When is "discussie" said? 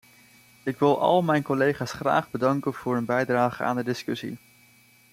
3.83-4.37